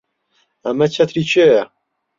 [0.63, 1.63] ئەمە چەتری کێیە؟